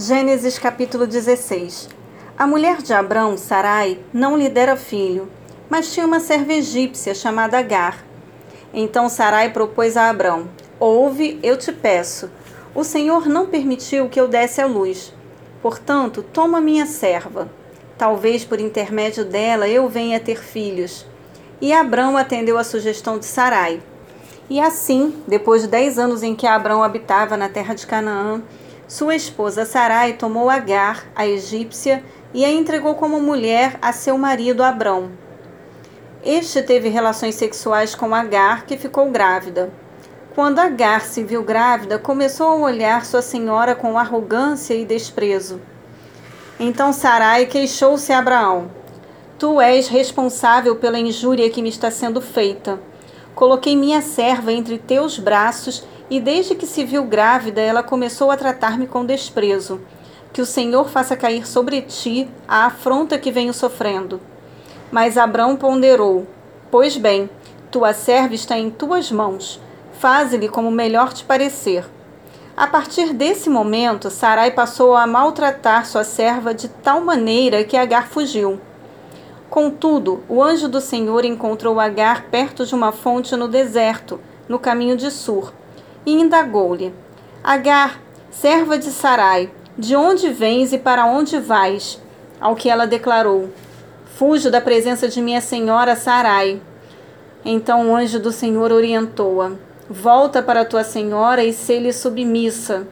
[0.00, 1.88] Gênesis capítulo 16
[2.38, 5.28] A mulher de Abrão, Sarai, não lhe dera filho,
[5.68, 8.04] mas tinha uma serva egípcia chamada Agar.
[8.72, 10.48] Então Sarai propôs a Abrão:
[10.78, 12.30] Ouve, eu te peço.
[12.76, 15.12] O Senhor não permitiu que eu desse a luz.
[15.60, 17.50] Portanto, toma minha serva.
[17.98, 21.04] Talvez por intermédio dela eu venha ter filhos.
[21.60, 23.82] E Abrão atendeu a sugestão de Sarai.
[24.48, 28.40] E assim, depois de dez anos em que Abrão habitava na terra de Canaã,
[28.88, 34.62] sua esposa Sarai tomou Agar, a egípcia, e a entregou como mulher a seu marido
[34.62, 35.10] Abrão.
[36.24, 39.70] Este teve relações sexuais com Agar, que ficou grávida.
[40.34, 45.60] Quando Agar se viu grávida, começou a olhar sua senhora com arrogância e desprezo.
[46.58, 48.70] Então Sarai queixou-se a Abraão:
[49.38, 52.80] Tu és responsável pela injúria que me está sendo feita.
[53.34, 58.36] Coloquei minha serva entre teus braços e desde que se viu grávida, ela começou a
[58.36, 59.80] tratar-me com desprezo.
[60.32, 64.20] Que o Senhor faça cair sobre ti a afronta que venho sofrendo.
[64.90, 66.26] Mas Abrão ponderou:
[66.70, 67.28] Pois bem,
[67.70, 69.60] tua serva está em tuas mãos.
[69.98, 71.84] Faze-lhe como melhor te parecer.
[72.56, 78.08] A partir desse momento, Sarai passou a maltratar sua serva de tal maneira que Agar
[78.08, 78.60] fugiu.
[79.48, 84.96] Contudo, o anjo do Senhor encontrou Agar perto de uma fonte no deserto, no caminho
[84.96, 85.52] de Sur,
[86.04, 86.94] e indagou-lhe:
[87.42, 92.00] Agar, serva de Sarai, de onde vens e para onde vais?
[92.40, 93.50] Ao que ela declarou:
[94.16, 96.60] Fujo da presença de minha senhora Sarai.
[97.44, 99.52] Então o anjo do Senhor orientou-a:
[99.88, 102.86] Volta para tua senhora e se-lhe submissa.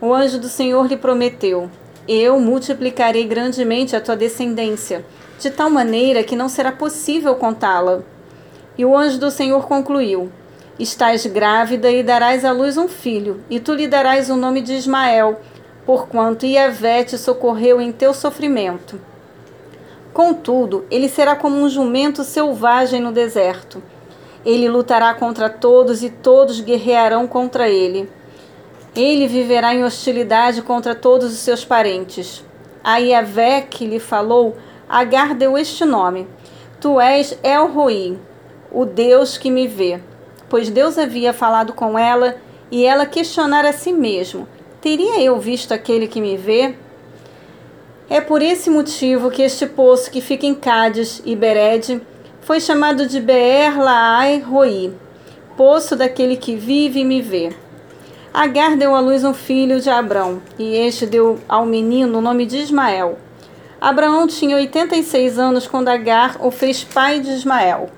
[0.00, 1.68] O anjo do Senhor lhe prometeu:
[2.06, 5.04] Eu multiplicarei grandemente a tua descendência,
[5.38, 8.02] de tal maneira que não será possível contá-la.
[8.78, 10.30] E o anjo do Senhor concluiu:
[10.76, 14.72] Estás grávida e darás à luz um filho, e tu lhe darás o nome de
[14.72, 15.38] Ismael,
[15.86, 19.00] porquanto Iavé te socorreu em teu sofrimento.
[20.12, 23.80] Contudo, ele será como um jumento selvagem no deserto.
[24.44, 28.10] Ele lutará contra todos e todos guerrearão contra ele.
[28.96, 32.44] Ele viverá em hostilidade contra todos os seus parentes.
[32.82, 34.56] A Iavé que lhe falou,
[34.88, 36.26] Agar deu este nome:
[36.80, 38.18] Tu és El Roi,
[38.72, 40.00] o Deus que me vê
[40.54, 42.36] pois Deus havia falado com ela
[42.70, 44.46] e ela questionara a si mesmo:
[44.80, 46.76] Teria eu visto aquele que me vê?
[48.08, 52.00] É por esse motivo que este poço que fica em Cádiz e Bered
[52.40, 54.94] foi chamado de Beer Laai Roi,
[55.56, 57.52] poço daquele que vive e me vê.
[58.32, 62.46] Agar deu à luz um filho de Abrão, e este deu ao menino o nome
[62.46, 63.18] de Ismael.
[63.80, 67.90] Abraão tinha 86 anos quando Agar o fez pai de Ismael.